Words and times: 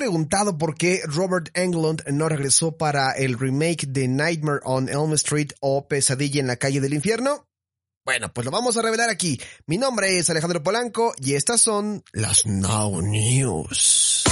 Preguntado 0.00 0.56
por 0.56 0.76
qué 0.76 1.02
Robert 1.04 1.50
Englund 1.52 2.02
no 2.08 2.26
regresó 2.26 2.72
para 2.78 3.12
el 3.12 3.38
remake 3.38 3.84
de 3.86 4.08
Nightmare 4.08 4.60
on 4.64 4.88
Elm 4.88 5.12
Street 5.12 5.48
o 5.60 5.88
Pesadilla 5.88 6.40
en 6.40 6.46
la 6.46 6.56
calle 6.56 6.80
del 6.80 6.94
infierno? 6.94 7.46
Bueno, 8.06 8.32
pues 8.32 8.46
lo 8.46 8.50
vamos 8.50 8.78
a 8.78 8.82
revelar 8.82 9.10
aquí. 9.10 9.38
Mi 9.66 9.76
nombre 9.76 10.16
es 10.16 10.30
Alejandro 10.30 10.62
Polanco 10.62 11.12
y 11.18 11.34
estas 11.34 11.60
son 11.60 12.02
las 12.14 12.46
Now 12.46 13.02
News. 13.02 14.24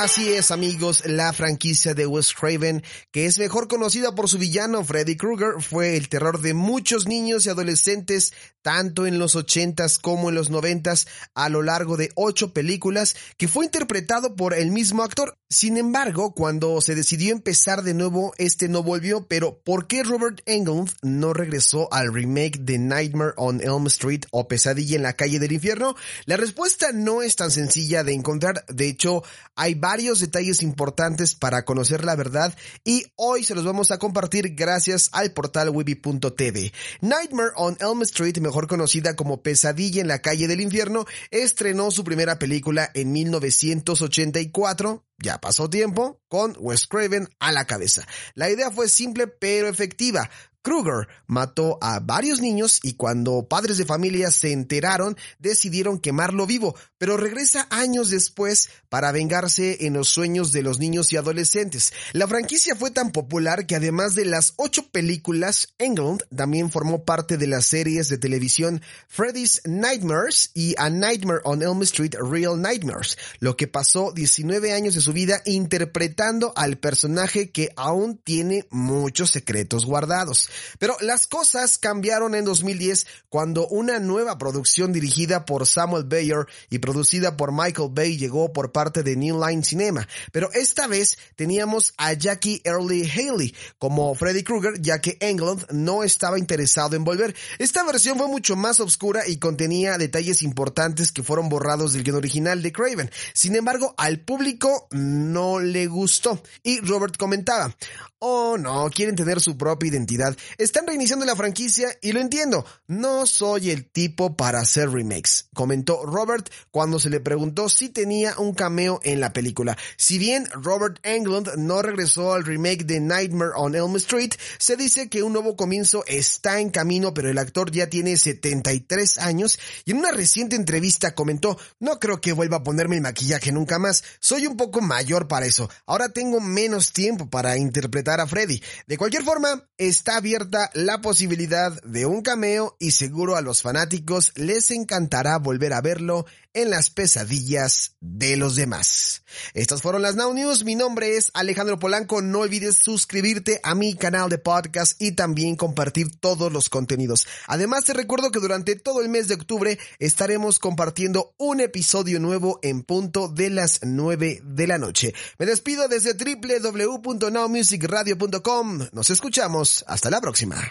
Así 0.00 0.32
es, 0.32 0.50
amigos, 0.50 1.02
la 1.04 1.30
franquicia 1.34 1.92
de 1.92 2.06
Wes 2.06 2.32
Craven, 2.32 2.82
que 3.12 3.26
es 3.26 3.38
mejor 3.38 3.68
conocida 3.68 4.14
por 4.14 4.30
su 4.30 4.38
villano 4.38 4.82
Freddy 4.82 5.14
Krueger, 5.14 5.60
fue 5.60 5.98
el 5.98 6.08
terror 6.08 6.40
de 6.40 6.54
muchos 6.54 7.06
niños 7.06 7.44
y 7.44 7.50
adolescentes, 7.50 8.32
tanto 8.62 9.06
en 9.06 9.18
los 9.18 9.36
80s 9.36 10.00
como 10.00 10.30
en 10.30 10.36
los 10.36 10.50
90s, 10.50 11.06
a 11.34 11.50
lo 11.50 11.62
largo 11.62 11.98
de 11.98 12.08
ocho 12.14 12.54
películas, 12.54 13.14
que 13.36 13.46
fue 13.46 13.66
interpretado 13.66 14.36
por 14.36 14.54
el 14.54 14.70
mismo 14.70 15.02
actor. 15.02 15.36
Sin 15.50 15.76
embargo, 15.76 16.32
cuando 16.32 16.80
se 16.80 16.94
decidió 16.94 17.32
empezar 17.32 17.82
de 17.82 17.92
nuevo, 17.92 18.32
este 18.38 18.68
no 18.68 18.82
volvió, 18.82 19.26
pero 19.26 19.60
¿por 19.62 19.86
qué 19.86 20.02
Robert 20.02 20.40
Englund 20.46 20.92
no 21.02 21.34
regresó 21.34 21.92
al 21.92 22.14
remake 22.14 22.60
de 22.60 22.78
Nightmare 22.78 23.34
on 23.36 23.60
Elm 23.60 23.86
Street 23.88 24.24
o 24.30 24.48
Pesadilla 24.48 24.96
en 24.96 25.02
la 25.02 25.14
calle 25.14 25.38
del 25.38 25.52
infierno? 25.52 25.94
La 26.24 26.38
respuesta 26.38 26.92
no 26.92 27.20
es 27.20 27.36
tan 27.36 27.50
sencilla 27.50 28.02
de 28.02 28.14
encontrar, 28.14 28.64
de 28.68 28.88
hecho, 28.88 29.22
hay 29.56 29.74
varios 29.74 29.90
detalles 30.00 30.62
importantes 30.62 31.34
para 31.34 31.64
conocer 31.64 32.04
la 32.04 32.16
verdad 32.16 32.56
y 32.84 33.04
hoy 33.16 33.44
se 33.44 33.54
los 33.54 33.64
vamos 33.64 33.90
a 33.90 33.98
compartir 33.98 34.54
gracias 34.54 35.10
al 35.12 35.32
portal 35.32 35.68
Webby.tv. 35.68 36.72
Nightmare 37.02 37.50
on 37.56 37.76
Elm 37.80 38.02
Street, 38.02 38.38
mejor 38.38 38.66
conocida 38.66 39.14
como 39.14 39.42
Pesadilla 39.42 40.00
en 40.00 40.08
la 40.08 40.22
calle 40.22 40.48
del 40.48 40.60
infierno, 40.60 41.04
estrenó 41.30 41.90
su 41.90 42.02
primera 42.02 42.38
película 42.38 42.90
en 42.94 43.12
1984 43.12 45.04
ya 45.22 45.38
pasó 45.38 45.68
tiempo 45.68 46.22
con 46.28 46.56
Wes 46.58 46.86
Craven 46.86 47.28
a 47.38 47.52
la 47.52 47.66
cabeza. 47.66 48.06
La 48.34 48.50
idea 48.50 48.70
fue 48.70 48.88
simple 48.88 49.26
pero 49.26 49.68
efectiva. 49.68 50.30
Kruger 50.62 51.08
mató 51.26 51.78
a 51.80 52.00
varios 52.00 52.40
niños 52.40 52.80
y 52.82 52.94
cuando 52.94 53.46
padres 53.48 53.78
de 53.78 53.86
familia 53.86 54.30
se 54.30 54.52
enteraron 54.52 55.16
decidieron 55.38 55.98
quemarlo 55.98 56.46
vivo, 56.46 56.74
pero 56.98 57.16
regresa 57.16 57.66
años 57.70 58.10
después 58.10 58.68
para 58.88 59.12
vengarse 59.12 59.86
en 59.86 59.94
los 59.94 60.08
sueños 60.08 60.52
de 60.52 60.62
los 60.62 60.78
niños 60.78 61.12
y 61.12 61.16
adolescentes. 61.16 61.92
La 62.12 62.28
franquicia 62.28 62.74
fue 62.74 62.90
tan 62.90 63.10
popular 63.10 63.66
que 63.66 63.76
además 63.76 64.14
de 64.14 64.26
las 64.26 64.54
ocho 64.56 64.86
películas, 64.90 65.74
Englund 65.78 66.24
también 66.34 66.70
formó 66.70 67.04
parte 67.04 67.38
de 67.38 67.46
las 67.46 67.66
series 67.66 68.08
de 68.08 68.18
televisión 68.18 68.82
Freddy's 69.08 69.62
Nightmares 69.64 70.50
y 70.54 70.74
A 70.78 70.90
Nightmare 70.90 71.40
on 71.44 71.62
Elm 71.62 71.82
Street 71.82 72.14
Real 72.20 72.60
Nightmares, 72.60 73.16
lo 73.38 73.56
que 73.56 73.66
pasó 73.66 74.12
19 74.12 74.72
años 74.72 74.94
de 74.94 75.00
su 75.00 75.12
vida 75.12 75.40
interpretando 75.46 76.52
al 76.56 76.78
personaje 76.78 77.50
que 77.50 77.72
aún 77.76 78.18
tiene 78.18 78.66
muchos 78.70 79.30
secretos 79.30 79.86
guardados. 79.86 80.49
Pero 80.78 80.96
las 81.00 81.26
cosas 81.26 81.78
cambiaron 81.78 82.34
en 82.34 82.44
2010 82.44 83.06
cuando 83.28 83.66
una 83.68 83.98
nueva 83.98 84.38
producción 84.38 84.92
dirigida 84.92 85.44
por 85.44 85.66
Samuel 85.66 86.04
Bayer 86.04 86.46
y 86.68 86.78
producida 86.78 87.36
por 87.36 87.52
Michael 87.52 87.90
Bay 87.92 88.16
llegó 88.16 88.52
por 88.52 88.72
parte 88.72 89.02
de 89.02 89.16
New 89.16 89.44
Line 89.44 89.64
Cinema. 89.64 90.06
Pero 90.32 90.50
esta 90.52 90.86
vez 90.86 91.18
teníamos 91.36 91.94
a 91.96 92.12
Jackie 92.12 92.60
Early 92.64 93.08
Haley 93.08 93.54
como 93.78 94.14
Freddy 94.14 94.42
Krueger 94.42 94.80
ya 94.80 95.00
que 95.00 95.16
Englund 95.20 95.66
no 95.70 96.04
estaba 96.04 96.38
interesado 96.38 96.96
en 96.96 97.04
volver. 97.04 97.34
Esta 97.58 97.84
versión 97.84 98.18
fue 98.18 98.28
mucho 98.28 98.56
más 98.56 98.80
oscura 98.80 99.26
y 99.26 99.38
contenía 99.38 99.98
detalles 99.98 100.42
importantes 100.42 101.12
que 101.12 101.22
fueron 101.22 101.48
borrados 101.48 101.92
del 101.92 102.04
guion 102.04 102.16
original 102.16 102.62
de 102.62 102.72
Craven. 102.72 103.10
Sin 103.34 103.56
embargo, 103.56 103.94
al 103.96 104.20
público 104.20 104.88
no 104.90 105.60
le 105.60 105.86
gustó. 105.86 106.42
Y 106.62 106.80
Robert 106.80 107.16
comentaba, 107.16 107.74
oh 108.20 108.56
no, 108.58 108.88
quieren 108.90 109.16
tener 109.16 109.40
su 109.40 109.56
propia 109.56 109.88
identidad. 109.88 110.36
Están 110.58 110.86
reiniciando 110.86 111.24
la 111.24 111.36
franquicia 111.36 111.88
y 112.00 112.12
lo 112.12 112.20
entiendo. 112.20 112.64
No 112.86 113.26
soy 113.26 113.70
el 113.70 113.86
tipo 113.86 114.36
para 114.36 114.60
hacer 114.60 114.90
remakes, 114.90 115.48
comentó 115.54 116.04
Robert 116.04 116.50
cuando 116.70 116.98
se 116.98 117.10
le 117.10 117.20
preguntó 117.20 117.68
si 117.68 117.88
tenía 117.88 118.38
un 118.38 118.54
cameo 118.54 119.00
en 119.02 119.20
la 119.20 119.32
película. 119.32 119.76
Si 119.96 120.18
bien 120.18 120.46
Robert 120.52 120.98
Englund 121.02 121.56
no 121.56 121.82
regresó 121.82 122.34
al 122.34 122.44
remake 122.44 122.84
de 122.84 123.00
Nightmare 123.00 123.52
on 123.56 123.74
Elm 123.74 123.96
Street, 123.96 124.34
se 124.58 124.76
dice 124.76 125.08
que 125.08 125.22
un 125.22 125.32
nuevo 125.32 125.56
comienzo 125.56 126.04
está 126.06 126.60
en 126.60 126.70
camino, 126.70 127.14
pero 127.14 127.30
el 127.30 127.38
actor 127.38 127.70
ya 127.70 127.88
tiene 127.88 128.16
73 128.16 129.18
años 129.18 129.58
y 129.86 129.92
en 129.92 129.98
una 129.98 130.12
reciente 130.12 130.56
entrevista 130.56 131.14
comentó, 131.14 131.58
no 131.78 131.98
creo 131.98 132.20
que 132.20 132.32
vuelva 132.32 132.58
a 132.58 132.62
ponerme 132.62 132.96
el 132.96 133.02
maquillaje 133.02 133.50
nunca 133.50 133.78
más. 133.78 134.04
Soy 134.20 134.46
un 134.46 134.56
poco 134.56 134.82
mayor 134.82 135.26
para 135.26 135.46
eso. 135.46 135.70
Ahora 135.86 136.10
tengo 136.10 136.40
menos 136.40 136.92
tiempo 136.92 137.30
para 137.30 137.56
interpretar 137.56 138.09
a 138.18 138.26
Freddy. 138.26 138.60
De 138.88 138.98
cualquier 138.98 139.22
forma, 139.22 139.68
está 139.78 140.16
abierta 140.16 140.70
la 140.74 141.00
posibilidad 141.00 141.80
de 141.82 142.06
un 142.06 142.22
cameo 142.22 142.76
y 142.80 142.90
seguro 142.90 143.36
a 143.36 143.42
los 143.42 143.62
fanáticos 143.62 144.32
les 144.34 144.72
encantará 144.72 145.38
volver 145.38 145.72
a 145.72 145.80
verlo 145.80 146.26
en 146.52 146.70
las 146.70 146.90
pesadillas 146.90 147.94
de 148.00 148.36
los 148.36 148.56
demás. 148.56 149.22
Estas 149.54 149.82
fueron 149.82 150.02
las 150.02 150.16
Now 150.16 150.32
News. 150.32 150.64
Mi 150.64 150.74
nombre 150.74 151.16
es 151.16 151.30
Alejandro 151.34 151.78
Polanco. 151.78 152.22
No 152.22 152.40
olvides 152.40 152.78
suscribirte 152.78 153.60
a 153.62 153.74
mi 153.74 153.94
canal 153.94 154.28
de 154.28 154.38
podcast 154.38 155.00
y 155.00 155.12
también 155.12 155.56
compartir 155.56 156.10
todos 156.18 156.52
los 156.52 156.68
contenidos. 156.68 157.26
Además 157.46 157.84
te 157.84 157.92
recuerdo 157.92 158.30
que 158.30 158.40
durante 158.40 158.76
todo 158.76 159.02
el 159.02 159.08
mes 159.08 159.28
de 159.28 159.34
octubre 159.34 159.78
estaremos 159.98 160.58
compartiendo 160.58 161.34
un 161.38 161.60
episodio 161.60 162.20
nuevo 162.20 162.58
en 162.62 162.82
punto 162.82 163.28
de 163.28 163.50
las 163.50 163.80
9 163.82 164.42
de 164.44 164.66
la 164.66 164.78
noche. 164.78 165.14
Me 165.38 165.46
despido 165.46 165.88
desde 165.88 166.14
www.nowmusicradio.com. 166.14 168.88
Nos 168.92 169.10
escuchamos. 169.10 169.84
Hasta 169.86 170.10
la 170.10 170.20
próxima. 170.20 170.70